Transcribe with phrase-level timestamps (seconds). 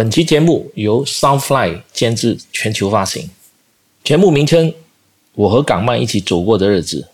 [0.00, 3.28] 本期节目由 Soundfly 监制，全球发行。
[4.02, 4.72] 节目名称：
[5.34, 7.08] 我和港漫一起走过的日子。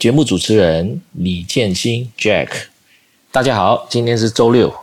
[0.00, 2.48] 节目主持人李建新 Jack。
[3.30, 4.74] 大家好，今天是周六，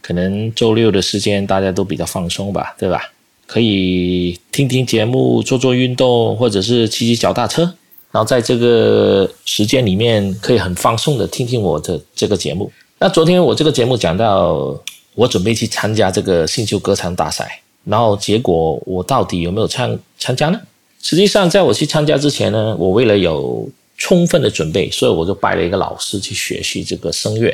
[0.00, 3.12] 可能周六的时间大家都比较放松吧，对吧？
[3.46, 7.64] 可以听听节目，做做运动，或者是骑骑脚踏车。
[8.10, 12.72] 然后在这个时间里面，可以很放松的听听我的这个节目。
[12.98, 14.74] 那昨天我这个节目讲到，
[15.18, 20.60] 我准备去参加这个新秀歌唱大赛，然后结果我到底有没有参参加呢？
[21.02, 27.52] 实际上，在我去参加之前呢，我为了有充分的准备，所以我就拜了一个老师去学习这个声乐，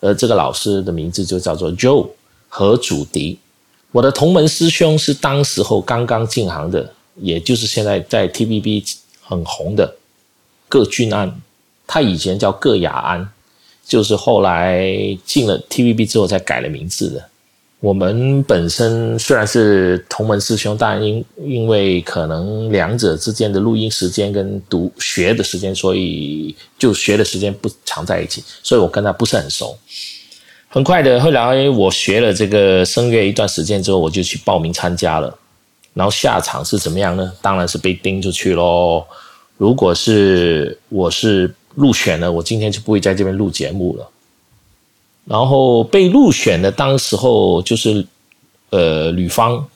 [0.00, 2.08] 而这个老师的名字就叫做 Joe
[2.48, 3.38] 何祖迪。
[3.90, 8.82] 我的同门师兄是当时候刚刚进行的，也就是现在在 TVB。
[9.24, 9.96] 很红的
[10.68, 11.40] 葛俊安，
[11.86, 13.32] 他以前叫葛雅安，
[13.84, 14.86] 就是后来
[15.24, 17.24] 进了 TVB 之后才改了名字的。
[17.80, 29.76] 我们本身虽然是同门师兄，但因因为可能两者之间的录音时间跟读学的时间，所以就学的时间不常在一起，所以我跟他不是很熟。
[30.68, 35.36] 很快的，后来我学了这个声乐一段时间之后，我就去报名参加了。
[35.92, 37.32] 然后下场是怎么样呢？
[37.42, 39.04] 当然是被钉出去喽。
[39.58, 44.08] 如果是我是入选了，我今天就不会在这边录节目了。
[45.24, 48.04] 然后被入选的当时候就是
[48.70, 49.66] 呃吕方，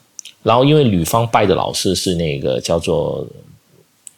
[0.43, 3.25] 然后因为吕方拜的老师是那个叫做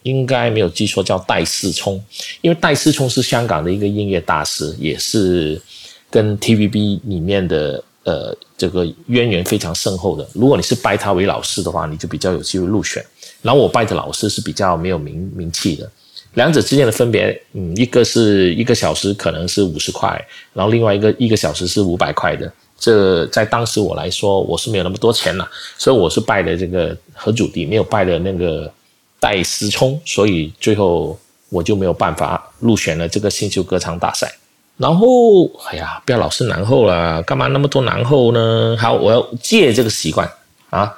[0.03, 2.03] 应该没有记错叫戴思聪，
[2.41, 5.61] 因为戴思聪是香港的一个音乐大师，也是
[6.09, 7.83] 跟 TVB 里面的。
[8.05, 10.27] 呃，这个渊源非常深厚的。
[10.33, 13.05] 如果你是拜他为老师的话，你就比较有机会入选。
[13.41, 15.91] 然后我拜的老师是比较没有名名气的。
[16.35, 20.09] 两者之间的分别，嗯，一个是一个小时可能是五十块，
[20.53, 22.51] 然后另外一个一个小时是五百块的。
[22.77, 25.45] 这在当时我来说，我是没有那么多钱了，
[25.77, 28.71] 所以我是拜的这个何祖迪，没有拜的那个
[29.19, 31.19] 戴思聪，所以最后
[31.49, 34.31] 我就没有办法入选了这个新秀歌唱大赛。
[34.77, 38.77] 然后，哎呀，不要老是然后了，干嘛那么多然后呢？
[38.79, 40.25] 好，我要戒这个习惯
[40.69, 40.97] 啊！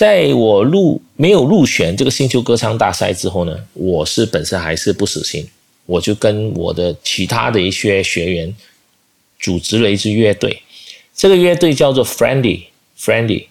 [0.00, 5.46] 在我入没有入选这个星球歌唱大赛之后呢，我是本身还是不死心，
[5.84, 8.56] 我就跟我的其他的一些学员
[9.38, 10.62] 组织了一支乐队，
[11.14, 12.62] 这个乐队叫做 Friendly
[12.98, 13.48] Friendly，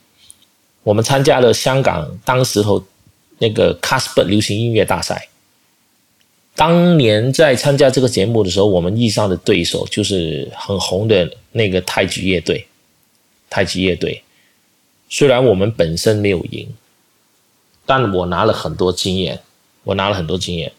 [0.82, 2.84] 我们参加了香港当时候
[3.38, 5.30] 那个 Casper 流行音乐大赛。
[6.56, 12.66] 当年在参加这个节目的时候，我们遇上的对手就是很红的那个太极乐队。
[13.52, 14.24] 太极乐队
[15.10, 16.74] 虽然我们本身没有赢，
[17.86, 19.42] 但我拿了很多经验，
[19.84, 20.72] 我拿了很多经验。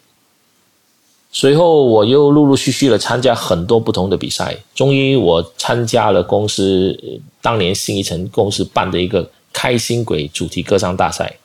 [1.32, 11.36] 随后我又陆陆续续的参加很多不同的比赛，终于我参加了公司当年新一城公司办的一个开心鬼主题歌唱大赛，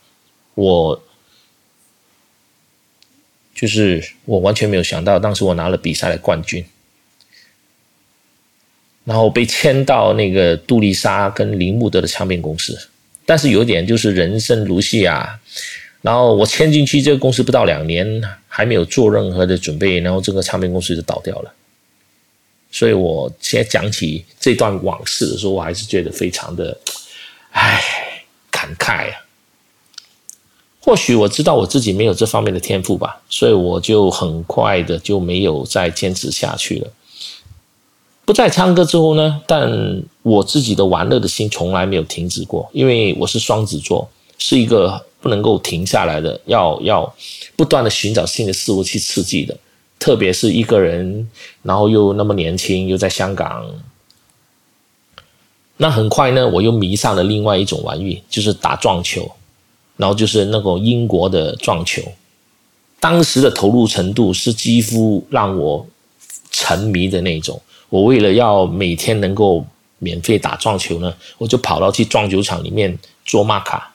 [0.54, 1.02] 我。
[3.56, 6.66] 就是我完全没有想到，当时我拿了比赛的冠军，
[9.06, 12.78] 然后被签到那个杜丽莎跟铃木德的唱片公司。
[13.26, 15.40] 但是有一点就是人生如戏啊，
[16.02, 21.54] 然后我签进去这个公司不到两年，还没有做任何的准备，然后这个唱片公司就倒掉了。
[22.72, 26.78] 所以我现在讲起这段往事的时候，我还是觉得非常的，
[27.52, 27.82] 唉，
[28.52, 29.26] 感慨啊。
[30.82, 36.92] 或许我知道我自己没有这方面的天赋吧，所以我就很快的就没有再坚持下去了。
[38.26, 47.16] 不再唱歌之后呢，但我自己的玩乐的心从来没有停止过，因为我是双子座，是一个不能够停下来的，要要
[47.56, 49.56] 不断的寻找新的事物去刺激的。
[50.00, 51.30] 特别是一个人，
[51.62, 53.66] 然后又那么年轻，又在香港，
[55.78, 59.32] 那很快呢，我又迷上了另外一种玩意，就是打撞球。
[59.98, 62.02] 然后就是那个英国的撞球，
[63.00, 65.88] 当时的投入程度是几乎让我
[66.52, 67.62] 沉迷的那种。
[67.90, 69.66] 我为了要每天能够
[70.00, 73.92] 免费打撞球呢，我就跑到去撞球场里面做玛卡。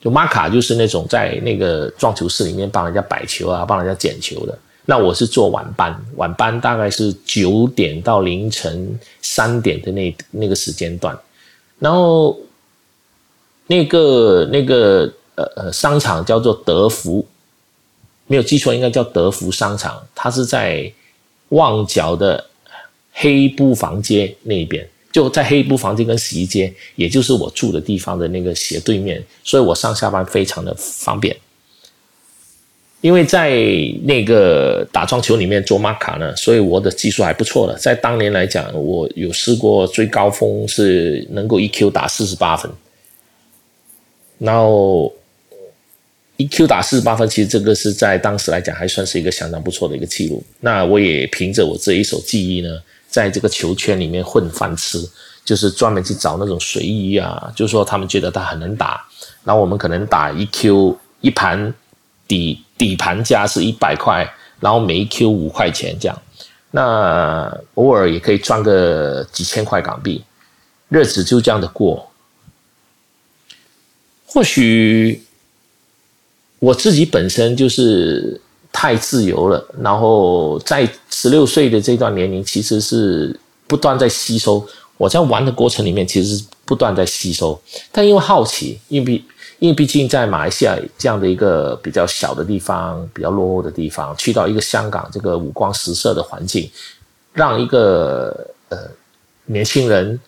[0.00, 4.58] 就玛卡就是那种在那个撞球室里面帮人家摆球啊，帮人家捡球的。
[4.84, 11.18] 那我是做晚班，晚班大概是九点到凌晨三点的那那个时间段，
[11.78, 12.38] 然后。
[13.66, 17.26] 那个那个呃呃商场叫做德福，
[18.26, 20.06] 没有记错应该叫德福商场。
[20.14, 20.92] 它是在
[21.48, 22.44] 旺角的
[23.14, 31.34] 黑布房街那边，就在黑布房街跟洗衣街，也就是我住的地方的那个斜对面，所以我上下班非常的方便。
[33.00, 33.50] 因为在
[34.04, 37.76] 那个打撞球里面做玛卡呢，所以我的技术还不错的。
[37.76, 42.70] 在当年来讲，我有试过最高峰是能够一 Q 打四十八分，
[44.38, 45.14] 然后
[46.38, 50.42] 一 Q 打四十八分，其实这个是在当时来讲还算是一个相当不错的一个记录。
[50.60, 52.80] 那我也凭着我这一手技艺呢，
[53.14, 54.98] 在这个球圈里面混饭吃，
[55.44, 59.06] 就是专门去找那种随意啊，就是说他们觉得他很能打，
[59.44, 61.72] 然后我们可能打一 Q 一盘
[62.26, 62.60] 底。
[62.76, 64.28] 底盘价是一百块，
[64.58, 66.22] 然后每一 Q 五块钱这样，
[66.72, 70.24] 那偶尔也可以赚个几千块港币，
[70.88, 72.10] 日子就这样的过。
[74.26, 75.22] 或许
[76.58, 78.40] 我自己本身就是
[78.72, 83.38] 太自由了，然后在十六岁的这段年龄，其实是
[83.68, 84.66] 不断在吸收。
[84.96, 87.60] 我在玩的过程里面，其实是不断在吸收，
[87.92, 89.24] 但因为好奇，因为毕。
[89.60, 96.68] 因为毕竟在马来西亚这样的一个比较小的地方、比较落后的地方，去到一个香港这个五光十色的环境，
[97.32, 98.76] 让一个呃
[99.46, 100.20] 年轻人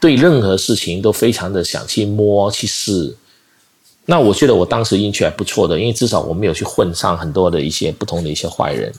[0.00, 3.16] 对任何事情都非常的想去摸去试。
[4.04, 8.92] 那我觉得我当时运气还不错的，因为至少我没有去混上很多的一些不同的一些坏人。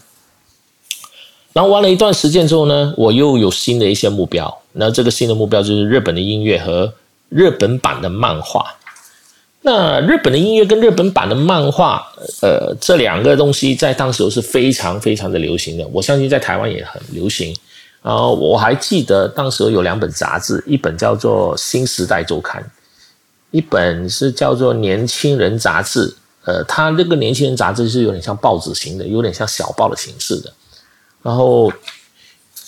[1.55, 4.53] 然后玩了一段时间之后呢，我又有新的一些目标。
[4.73, 6.93] 那这个新的目标就是日本的音乐和
[7.29, 8.65] 日本版的漫画。
[9.61, 12.05] 那日本的音乐跟日本版的漫画，
[12.41, 15.87] 呃，这两个东西在当时是非常非常的流行的。
[15.93, 17.55] 我相信在台湾也很流行。
[18.03, 22.61] 然后我还记得当时有两本杂志，一本叫做《新时代周刊》，
[23.51, 26.09] 一本是叫做《年轻人杂志》。
[26.43, 30.51] 呃，它那个《年轻人杂志》是有点像报纸型的，有点像小报的形式的。
[31.25, 31.73] 然后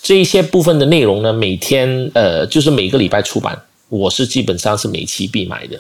[0.02, 3.56] 这一些部分的内容呢，每天呃，就是每个礼拜出版，
[3.88, 5.80] 我是基本上是每期必买的。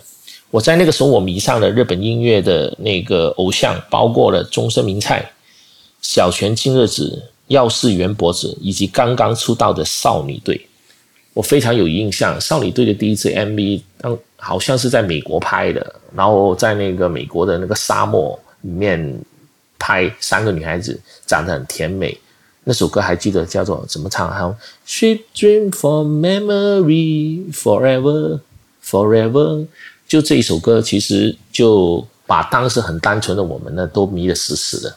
[0.51, 5.27] 我在那个时候，我迷上了日本音乐的那个偶像，包括了中森明菜、
[6.03, 10.62] 小泉今日子、耀世元博子，以及刚刚出道的少女队。
[11.33, 19.19] 我非常有印象，少女队的第一次 MV，当好像是在美国拍的，然后在那个美国的那个沙漠里面
[19.80, 22.15] 拍，三个女孩子长得很甜美。
[22.69, 24.30] 那首歌还记得叫做怎么唱？
[24.30, 24.54] 哈
[24.86, 28.42] ，Sweet dream for memory forever,
[28.84, 29.66] forever。
[30.06, 34.94] 就这一首歌，其实就把当时很单纯的我们呢，都迷得死死的。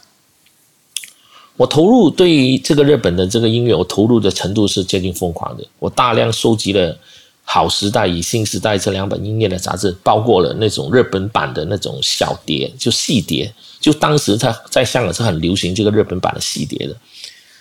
[1.57, 5.65] 我投入对于这个日本的这个音乐，我投入的程度是接近疯狂的。
[5.79, 6.93] 我大量收集了
[7.45, 13.55] 《好时代》与《新时代》这两本音乐的杂志，包括了那种日本版的那种小碟，就细碟。
[13.79, 16.97] 就当时在在香港是很流行这个日本版的细碟的。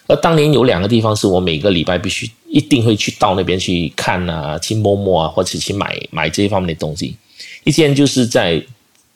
[0.10, 7.16] 而当年有两个地方是我每个礼拜必须一定会去到那边去看啊，去摸摸啊，或者去买买这一方面的东西。
[7.64, 8.60] 一件就是在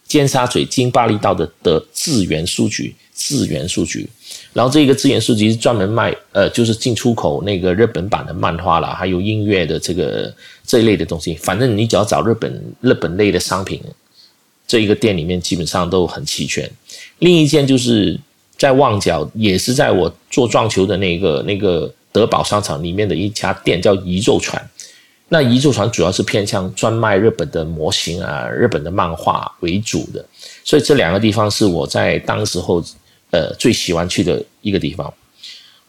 [0.07, 4.07] 尖沙咀金巴利道的的智源书局，智源书局，
[4.53, 10.31] 然后这个智源书局是专门卖呃，就是进出口那个日本版的漫画啦，还有音乐的这个
[10.63, 11.33] 这一类的东西。
[11.33, 13.81] 反正你只要找日本日本类的商品，
[14.67, 16.69] 这一个店里面基本上都很齐全。
[17.17, 18.19] 另一件就是
[18.63, 24.69] 在旺角，也是在我做撞球的那个那个德宝商场里面的一家店，叫宇宙船。
[25.27, 30.25] 那移宙船主要是偏向专卖日本的模型啊、日本的漫画为主的，
[30.63, 32.81] 所以这两个地方是我在当时候
[33.31, 35.13] 呃最喜欢去的一个地方。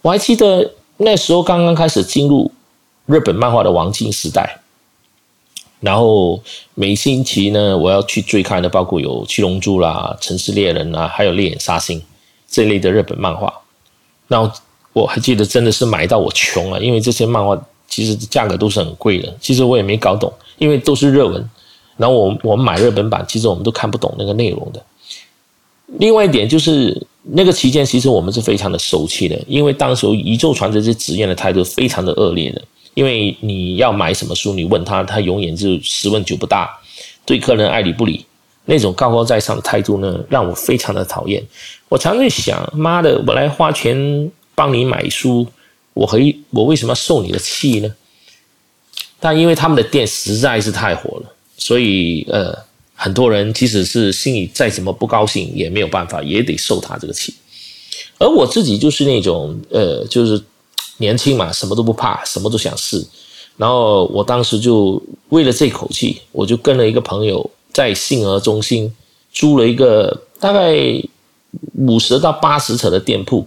[0.02, 2.50] 我还记得那时候刚刚开始进入
[3.06, 4.58] 日本漫画的黄金时代，
[5.78, 6.42] 然后
[6.74, 12.00] 每星期呢我要去追看的包括有《七龙珠》啦、《城市猎人》啊，还有《猎眼杀星》
[12.54, 13.52] 这类的日本漫画。
[14.28, 14.50] 然后
[14.92, 17.60] 我还记得真的是买到我穷了，因为这些漫画。
[17.86, 21.50] 其实价格都是很贵的，其实我也没搞懂，因为都是日文。
[21.96, 24.82] 然后我我们买日本版，其实我们都看不懂那个内容的。
[25.98, 32.60] 另外一点就是那个期间，其实我们是非常的受气的，因为当时宇宙船这些职业的态度非常的恶劣的。
[32.94, 36.68] 因为你要买什么书，你问他，他永远就十问九不答，
[37.24, 38.24] 对客人爱理不理，
[38.66, 41.44] 那种高高在上的态度呢，让我非常的讨厌。
[41.88, 45.46] 我常在想，妈的，我来花钱帮你买书。
[45.92, 46.18] 我和
[46.50, 47.94] 我为什么要受你的气呢？
[49.20, 52.52] 但因为他们的店实在是太火了，所以呃，
[52.94, 57.32] 很多人即使是心里再怎么不高兴，也没有办法，也得受他这个气。
[58.18, 60.42] 而我自己就是那种呃，就是
[60.96, 63.06] 年轻嘛，什么都不怕，什么都想试。
[63.56, 68.90] 然后我当时就为了这口气，我就跟了一个朋友在信和中心
[69.30, 70.74] 租了一个大概
[71.74, 73.46] 五十到八十尺的店铺。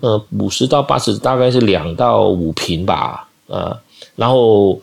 [0.00, 3.74] 呃，五十到八十，大概是两到五平吧，呃，
[4.14, 4.78] 然后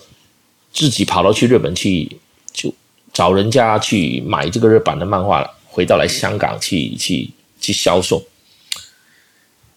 [0.72, 2.18] 自己跑到去日本去，
[2.52, 2.74] 就
[3.14, 7.30] 找人家去买这个日版的漫画，回到来香港去去
[7.62, 8.24] 去销售。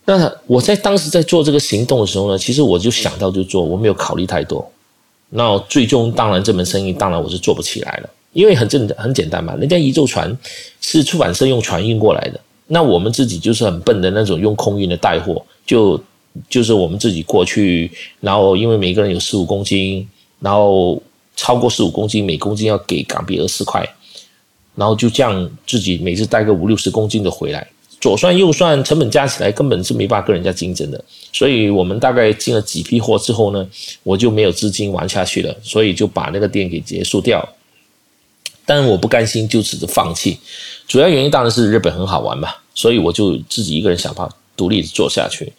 [0.07, 4.73] 那我在当时在做这个行动的时候呢，其实我就想到就做，我没有考虑太多。
[5.29, 10.37] 那最终当然这门生意当然我是做不起来了，因为很正很简单嘛，人家一艘船
[10.83, 15.99] 是出版社用船运过来的，那我们自己就是很笨的那种用空运的带货，就
[16.51, 17.91] 就是我们自己过去，
[18.21, 20.07] 然后因为每个人有十五公斤，
[20.39, 21.03] 然后
[21.35, 23.83] 超过十五公斤每公斤要给港币二十块，
[24.75, 27.67] 然后就这样自己每次带个五六十公斤的回来。
[27.99, 31.03] 左算右算，成本加起来根本是没办法跟人家竞争的，
[31.33, 33.67] 所以我们大概进了几批货之后呢，
[34.03, 37.43] 我就没有资金玩下去了，所以就把那个店给结束掉。
[38.67, 40.39] 但我不甘心就此的放弃，
[40.87, 45.53] 主要原因当然是日本很好玩嘛，所以我就自己一个人想办法独立的做下去。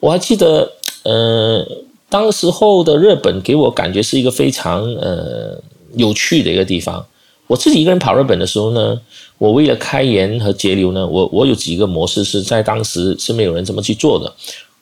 [0.00, 0.72] 我还记得，
[1.04, 1.64] 呃，
[2.08, 5.60] 当时候的日本给我感觉是一个非常呃
[5.94, 7.06] 有趣的一个地方。
[7.46, 9.00] 我自己一个人跑日本的时候呢，
[9.38, 14.32] 我为了开源和节流呢，我我有几个模式是在当时是没有人这么去做的。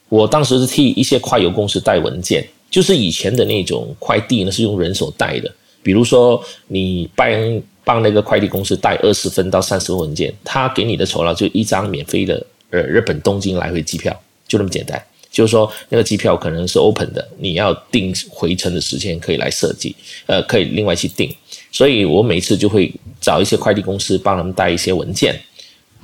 [0.09, 5.53] 我当时是替一些快邮公司带文件，就是以前的那种快递呢是用人手带的。
[5.85, 7.29] 比如说你帮
[7.85, 15.01] 帮那个快递公司带二十分到三十份文件，他给你的酬劳就一张免费的呃日本东京来回机票，就那么简单。
[15.31, 19.95] 就是说那个机票可能是 open 的，你要定回程的时间可以来设计，
[20.27, 21.29] 呃，可以另外去定。
[21.73, 25.39] 所以我每次就会找一些快递公司帮他们带一些文件，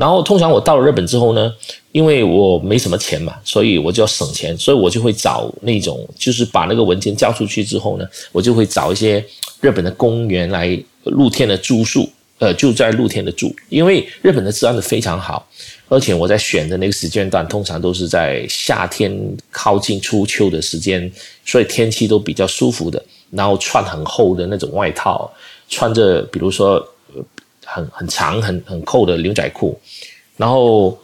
[0.00, 1.52] 然后通常我到了日本之后呢，
[1.92, 9.23] 因为我没什么钱嘛，所以我就要省钱，所以我就会找那种就是把那个文件交出去之后呢，我就会找一些
[9.61, 15.47] 日本的公园来露天的住宿，呃，就在露天的住，因为日本的治安的非常好，
[15.90, 19.14] 而且我在选的那个时间段通常都是在夏天
[19.50, 21.12] 靠近初秋的时间，
[21.45, 25.30] 所以天气都比较舒服的，然后穿很厚的那种外套。
[25.69, 26.85] 穿着比如说
[27.72, 29.78] 很很长很很厚的牛仔裤，
[30.36, 30.98] 然后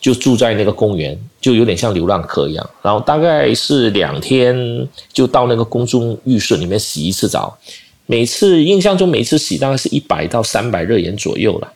[0.00, 2.70] 就住在那个公园，就有点像流浪客一样。
[2.82, 4.56] 然后大概是两天
[5.12, 7.58] 就到那个公众浴室里面洗一次澡，
[8.06, 11.72] 每次印象中每次洗大概是一百到三百日元左右了。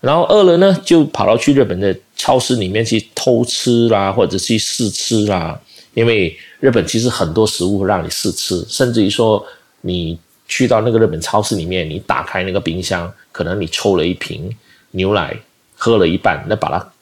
[0.00, 5.60] 然后饿了呢，就跑到去日本的超市里面去偷吃啦，或者去试吃啦。
[5.94, 9.44] 因为日本其实很多食物让你试吃，甚至于说
[9.82, 10.18] 你。
[10.48, 14.54] 去到那个日本超市里面，你打开那个冰箱，可能你抽了一瓶
[14.92, 15.36] 牛奶，
[15.74, 16.92] 喝了一半，那把它，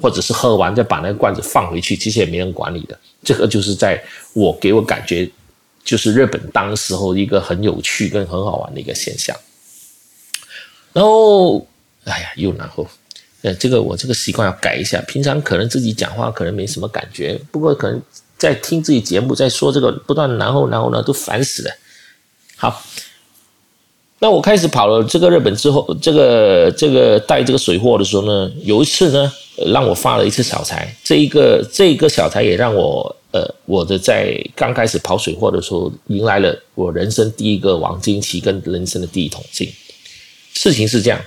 [0.00, 2.98] 或者是喝完再把那个罐子放回去，其实也没人管你的。
[3.22, 5.28] 这个就是在我给我感觉，
[5.84, 9.36] 就是日本当时候一个很有趣跟很好玩的一个现象。
[10.92, 11.66] 然后，
[12.04, 12.86] 哎呀，又然后，
[13.42, 15.00] 呃，这个我这个习惯要改一下。
[15.08, 18.00] 平常可能自己讲话可能没什么感觉，不过可能
[18.38, 21.70] 在听自己节目在说这个不断然后然后呢，都烦死了。
[22.64, 22.82] 好，
[24.20, 29.30] 那我开始跑了这个日本之后，这个这个带这个水货的时候呢，有一次呢，
[29.66, 30.90] 让我发了一次小财。
[31.04, 39.70] 这一个这一个小财也让我呃，我的在刚开始跑水货的时候，迎来了我人生第一个黄金期跟人生的第一桶金。
[40.54, 41.20] 事情是这样，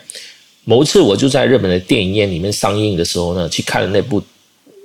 [0.63, 4.20] 某一次我就在日本的电影院里面上映的时候呢，去看了那部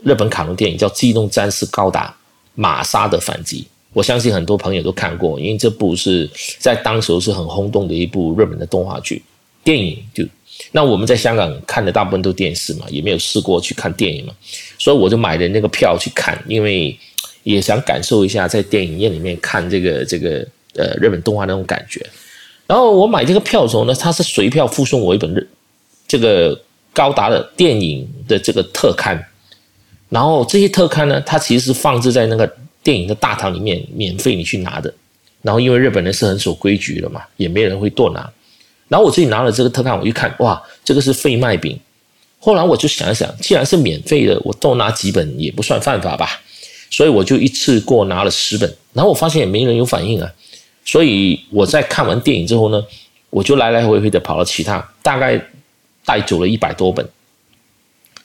[0.05, 2.15] 日本卡通电影，叫《机动战士高达
[2.55, 3.63] 玛莎的反击》。
[3.93, 9.23] 我相信很多朋友都看过，因为这部是在当时是很轰动的一部日本的动画剧
[9.63, 10.03] 电影。
[10.15, 10.25] 就
[10.71, 14.33] 那我们在香港看的大部分都电视嘛，也没有试过去看电影嘛，
[14.79, 16.97] 所以我就买了那个票去看，因为
[17.43, 22.05] 也想感受一下在电影院里面看这个这个呃日本动画那种感觉。
[22.67, 25.47] 然后我买这个票的时候呢，他是随票附送我一本日
[26.09, 26.59] 这个
[26.95, 29.23] 高达的电影的这个特刊，
[30.09, 32.51] 然后这些特刊呢，它其实是放置在那个。
[32.83, 34.93] 电影的大堂里面免费你去拿的，
[35.41, 38.29] 然后因为日本人是很守规矩的嘛，也没人会多拿。
[38.89, 41.79] 然后我自己拿了这个特刊，我一看，哇，这个是费麦饼。
[42.39, 46.43] 后来我就想一想，既然是免费的，我多拿几本也不算犯法吧。
[46.91, 48.77] 所以我就一次过拿了十本。
[48.93, 50.31] 然后我发现也没人有反应啊。
[50.85, 52.85] 所以我在看完电影之后呢，
[53.31, 55.41] 我就来来回回的跑了其他，大概
[56.05, 57.09] 带走了一百多本。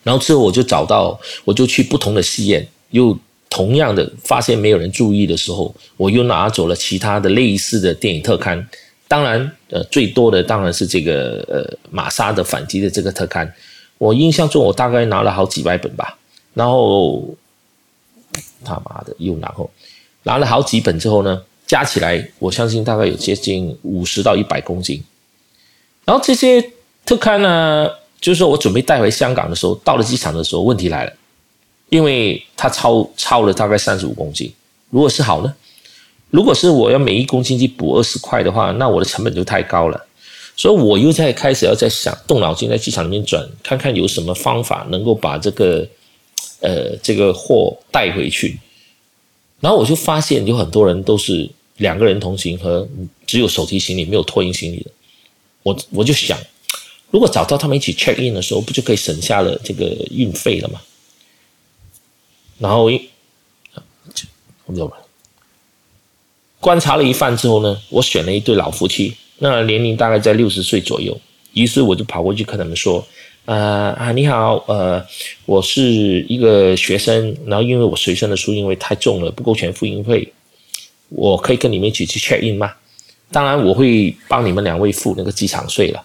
[0.04, 3.18] 然后之后我就找到，我就去不同的戏院又。
[3.58, 8.70] 同样的，发现没有人注意的时候，我又拿走了其他的类似的电影特刊。
[9.08, 13.52] 当然，呃，最多的当然是这个呃玛莎的反击的这个特刊。
[13.98, 16.16] 我印象中，我大概拿了好几百本吧。
[16.54, 17.36] 然后
[18.64, 19.68] 他妈的又然后
[20.22, 25.04] 拿了好几本之后呢，加起来我相信大概有接近五十到一百公斤。
[26.06, 26.64] 然后这些
[27.08, 27.90] 特刊呢，
[28.22, 31.14] 就是说我准备带回香港的时候，到了机场的时候，问题来了。
[31.90, 34.52] 因为它超超了大概三十五公斤，
[34.90, 35.54] 如果是好呢？
[36.30, 40.06] 如果是我要每一公斤去补二十块的话，那我的成本就太高了。
[40.58, 45.88] 所以我又在开始要在想，动脑筋在机场里面转，看看有什么方法能够把这个
[46.60, 48.60] 呃这个货带回去。
[49.62, 52.86] 然后我就发现有很多人都是两个人同行和
[53.26, 54.92] 只有手提行李没有托运行李的。
[55.64, 56.38] 我我就想，
[57.10, 60.82] 如果找到他们一起 check in 的时候，不就可以省下了这个运费了吗？
[62.60, 63.10] 然后一，
[64.66, 64.90] 我们
[66.60, 71.18] 观察了一番之后呢，我选了一对老夫妻，那年龄大概在六十岁左右。
[71.54, 73.06] 于是我就跑过去跟他们说
[73.46, 75.06] ：“呃啊，你好，呃，
[75.46, 80.34] 我是一个学生，然后因为我随身的书因为太重了，不够全付运费，
[81.10, 82.74] 我可以跟你们一起去 check in 吗？
[83.32, 86.04] 当然，我会帮你们两位付那个机场税了。”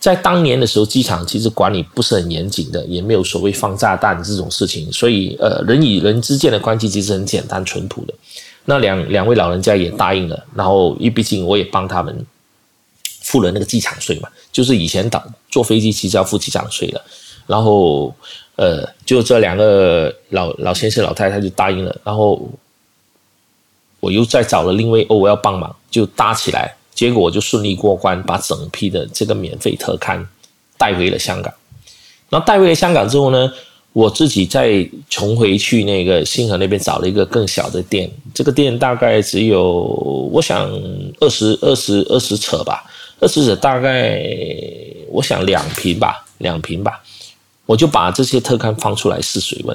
[0.00, 8.14] 在当年的时候，机场其实管理不是很严谨的，也没有所谓放炸弹这种事情，所以呃，人与人之间的关系其实很简单淳朴的。
[8.64, 12.26] 那两两位老人家也答应了，然后因为毕竟我也帮他们
[13.20, 17.04] 付了那个机场税嘛，就是以前打坐飞机其实要付机场税的，
[17.46, 18.14] 然后
[18.56, 22.48] 呃，就这两个老老先生老太太就答应了，然后
[24.00, 26.74] 我又再找了另外哦，我要帮忙就搭起来。
[27.00, 30.22] 结果我就顺利过关，把整批的这个免费特刊
[30.76, 31.50] 带回了香港。
[32.28, 33.50] 然后带回了香港之后呢，
[33.94, 38.10] 我自己再重回去那个星河那边找了一个更小的店。
[38.34, 39.80] 这个店大概只有
[40.30, 40.70] 我想
[41.20, 42.84] 二十二十二十尺吧，
[43.18, 44.22] 二十尺大概
[45.08, 47.02] 我想两平吧，两平吧。
[47.64, 49.74] 我就把这些特刊放出来试水温。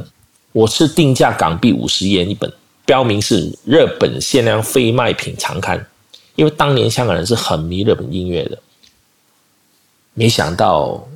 [0.51, 2.53] 我是定价港币五十元一本，
[2.85, 5.83] 标明是日本限量非卖品常刊。
[6.35, 8.61] 因为当年香港人是很迷日本音乐的，
[10.13, 11.07] 没想到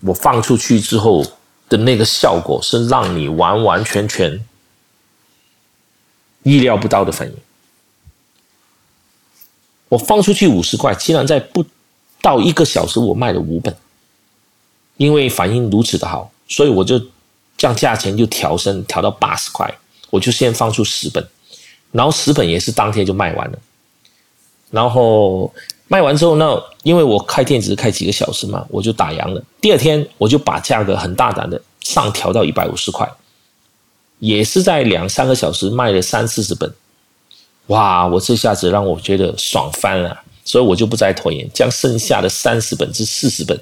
[0.00, 1.24] 我放出去之后
[1.68, 4.44] 的那个效果是让你完完全全
[6.42, 7.34] 意料不到的反应。
[9.90, 11.64] 我放出去五十块，竟然在不
[12.22, 13.76] 到一个小时我卖了五本，
[14.96, 17.00] 因为反应如此的好，所以我就
[17.56, 19.72] 将价钱就调升调到八十块，
[20.10, 21.28] 我就先放出十本，
[21.92, 23.58] 然后十本也是当天就卖完了。
[24.74, 25.52] 然后
[25.86, 29.40] 卖完之后，那因为我开店只是开几个小时嘛，我就打烊了。
[29.60, 33.08] 第二天我就把价格很大胆的上调到一百五十块，
[34.18, 36.74] 也是在两三个小时卖了三四十本。
[37.68, 38.04] 哇！
[38.08, 43.58] 我这下子让我觉得爽翻了，所以我就不再拖延，将剩下的三十本至四十本，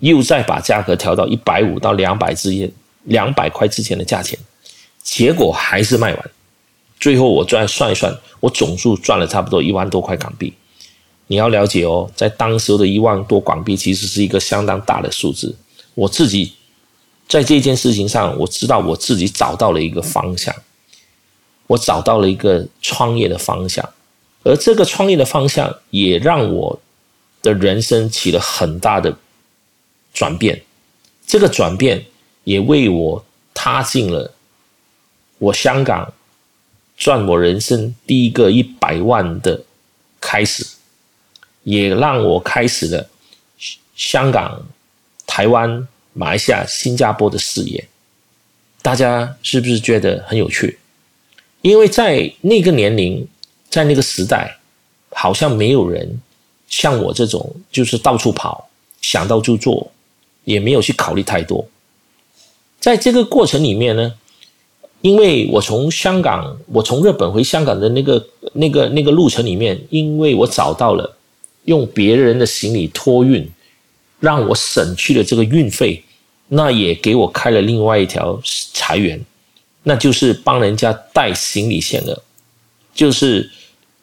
[0.00, 2.70] 又再把价格调到一百五到两百之间，
[3.04, 4.38] 两百块之前的价钱，
[5.02, 6.30] 结果还是卖完。
[7.04, 10.50] 最后我再算一算，我总数赚了差不多一万多块港币。
[11.26, 15.54] 你要了解哦，在当时的一万多港币其实是一个相当大的数字。
[15.94, 16.54] 我自己
[17.28, 20.54] 在这件事情上，我知道我自己找到了一个方向，
[21.66, 23.86] 我找到了一个创业的方向，
[24.42, 26.80] 而这个创业的方向也让我
[27.42, 29.14] 的人生起了很大的
[30.14, 30.62] 转变。
[31.26, 32.06] 这个转变
[32.44, 34.32] 也为我踏进了
[35.36, 36.10] 我香港。
[36.96, 39.62] 赚我人生第一个一百万的
[40.20, 40.64] 开始，
[41.64, 43.08] 也让我开始了
[43.96, 44.64] 香港、
[45.26, 47.88] 台湾、马来西亚、新加坡的事业。
[48.80, 50.78] 大家是不是觉得很有趣？
[51.62, 53.26] 因为在那个年龄，
[53.70, 54.58] 在那个时代，
[55.10, 56.20] 好像没有人
[56.68, 58.68] 像我这种，就是到处跑，
[59.00, 59.90] 想到就做，
[60.44, 61.66] 也没有去考虑太多。
[62.78, 64.14] 在这个过程里面呢？
[65.04, 71.14] 因为我从香港，我从日本回香港的那个、那个、那个路程里面，因为我找到了
[71.66, 73.46] 用别人的行李托运，
[74.18, 76.02] 让我省去了这个运费，
[76.48, 78.40] 那也给我开了另外一条
[78.72, 79.22] 财源，
[79.82, 82.22] 那就是帮人家带行李线的。
[82.94, 83.50] 就是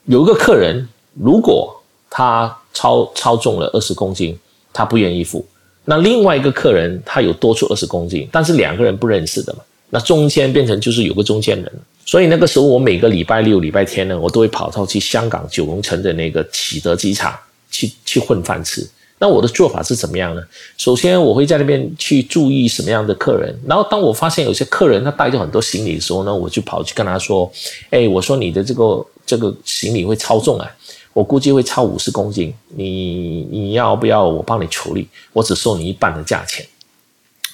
[0.05, 4.37] 有一个客人，如果他超超重了二十公斤，
[4.71, 5.43] 他不愿意付，
[5.85, 9.63] 那另外一个客人他有多出二十公斤，但是两个人不认识的嘛。
[9.93, 11.71] 那中间变成就是有个中间人，
[12.05, 17.37] 所以那个时候我每个礼拜六、礼拜天呢，我都会跑到去香港九龙城的那个启德机场
[17.69, 18.89] 去去混饭吃。
[19.19, 20.41] 那我的做法是怎么样呢？
[20.77, 27.51] 首先我会在那边去注意什么样的客人，然后当我发现有些客人他带着很多行李的时候呢，我就跑去跟他说
[27.91, 30.67] ：“哎，我说你的这个这个行李会超重啊，
[31.13, 35.07] 我估计会超五十公斤，你你要不要我帮你处理？
[35.33, 36.65] 我只收你一半的价钱。”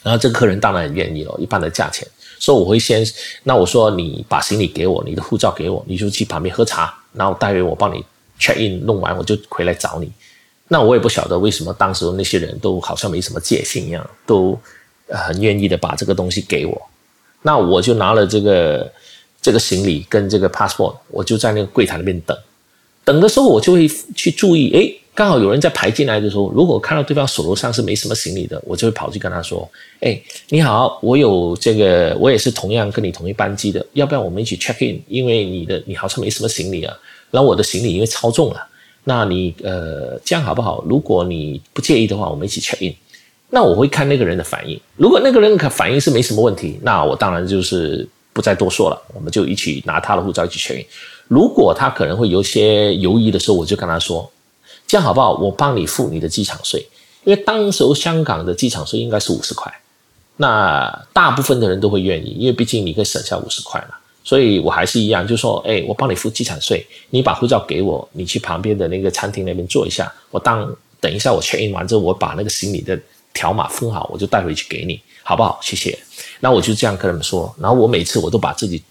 [0.04, 2.08] 然后这个客人当然很愿意了，一半的价钱。
[2.39, 3.06] 所以我会先，
[3.43, 8.04] 那我说你把行李给我，你的护照给我，你就去旁边喝茶，然后待会我帮你
[8.39, 10.12] check in 弄完，我就回来找你。
[10.67, 14.60] 那我也不晓得为什么当时那些人都好像没什么戒心一样，都
[15.10, 16.89] 很愿意的把这个东西给我。
[17.41, 18.91] 那我就拿了这个
[19.41, 22.38] 这个行李跟这个 passport，我就在那个柜台那边等。
[23.06, 29.67] 等的时候我就会去注意，诶，刚好有人在排进来的时候，如果看到对方手头上是没什么行李的，我就会跑去跟他说
[29.99, 35.01] ：“哎，你好，我有这个，我也是同样跟你同一班机的，要不然我们一起 check in？
[35.08, 36.95] 因为你的你好像没什么行李啊，
[37.32, 38.63] 然后我的行李因为超重了，
[39.06, 40.86] 那你呃这样好不好？
[40.88, 42.93] 如果你不介意的话，我们一起 check in。
[43.49, 50.86] 那我会看那个人的反应，如果那个人反应是没什么问题，那我当然就是不再多说了，我们就一起拿他的护照一起 check in。
[51.27, 54.32] 如果他可能会有些犹豫的时候，我就跟他说。
[54.88, 55.34] 这样好不好？
[55.34, 56.88] 我帮你付你的机场税，
[57.26, 59.71] 因为当时候香港的机场税应该是五十块，
[60.38, 63.95] 那大部分的人都会愿意，因为毕竟你可以省下五十块嘛。
[64.23, 70.69] 所以我还是一样，就说，哎，我帮你付机场税，你把护照给我，你去旁边的那个餐厅那边坐一下，我当
[71.00, 73.00] 等一下我 check in 完之后，我把那个行李的
[73.34, 75.58] 条码封好，我就带回去给你，好不好？
[75.62, 75.97] 谢谢。
[76.41, 78.84] 那我就这样跟他们说，然后我每次我都把自己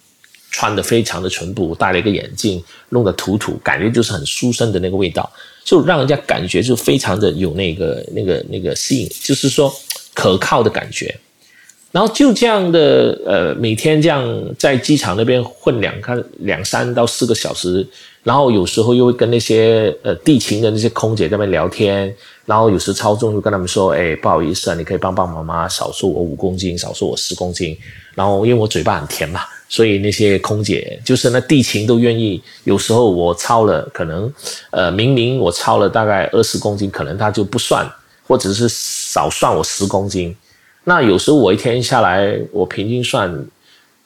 [0.50, 5.30] 穿的非常的淳朴，戴了一个眼镜，弄得土土，感觉就是很书生的那个味道。
[5.66, 9.70] 就让人家感觉就非常的有那个那个那个吸引，就是说
[10.14, 11.12] 可靠的感觉。
[11.90, 14.22] 然后就这样的呃，每天这样
[14.58, 17.84] 在机场那边混两看两三到四个小时，
[18.22, 27.76] 然后有时候又会跟那些呃地勤的那些空姐在那边聊天，然后有时超重就跟他们说，哎，不好意思啊，你可以帮帮妈妈少收我五公斤，少收我十公斤。
[28.14, 29.40] 然后因为我嘴巴很甜嘛。
[29.68, 32.42] 所以那些空姐就是那地勤都愿意。
[32.64, 34.32] 有时候我超了，可能
[34.70, 37.90] 呃明明我超了大概二十公斤，可能他就不算，
[38.26, 40.34] 或者是少算我十公斤。
[40.84, 43.46] 那有时候我一天下来，我平均算，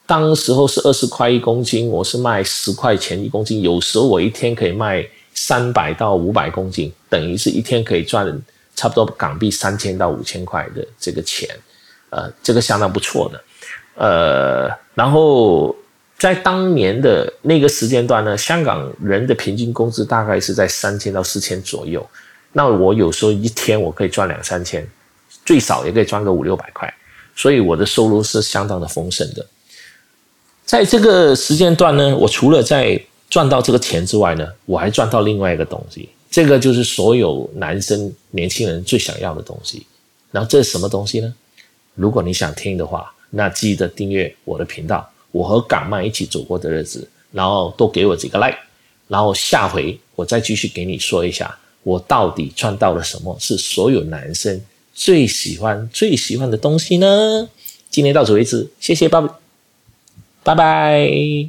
[0.07, 3.61] 当时候是二十块一公斤，我是卖十块钱一公斤。
[3.61, 8.27] 有时候我一天可以卖三百到五百公斤，等于是一天可以赚
[8.75, 11.47] 差不多港币三千到五千块的这个钱，
[12.09, 13.39] 呃，这个相当不错的。
[13.95, 15.75] 呃，然后
[16.19, 22.07] 在当年的那个时间段呢，香港人的平均工资大概是在三千到四千左右。
[22.53, 24.87] 那我有时候一天我可以赚两三千，
[25.45, 26.93] 最少也可以赚个五六百块，
[27.37, 29.47] 所以我的收入是相当的丰盛的。
[30.65, 39.87] 在这个时间段呢，我除了在赚到这个钱之外呢，我还赚到另外一个东西，这个就是所有男生年轻人最想要的东西。
[40.31, 41.35] 然后这是什么东西呢？
[41.95, 43.13] 如果你想听的话。
[43.31, 48.59] 那记得订阅我的频道，我和港漫一起走过的日子，然后多给我几个 like，
[49.09, 54.61] 然后下回我再继续给你说一下，我到底赚到了什么，是所有男生
[54.93, 57.49] 最喜欢、最喜欢的东西呢？
[57.89, 59.39] 今天到此为止，谢谢，爸爸，
[60.43, 61.49] 拜拜。